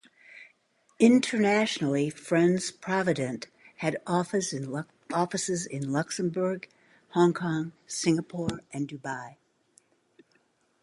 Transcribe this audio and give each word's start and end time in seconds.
Internationally 0.97 2.09
Friends 2.09 2.71
Provident 2.71 3.45
had 3.85 4.01
offices 4.07 4.55
in 5.67 5.91
Luxembourg, 5.93 6.67
Hong 7.09 7.35
Kong, 7.35 7.73
Singapore 7.85 8.61
and 8.73 8.87
Dubai. 8.89 9.35